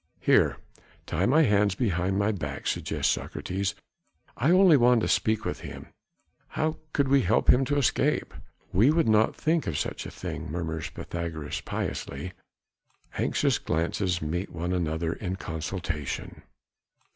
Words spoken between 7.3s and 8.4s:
him to escape?"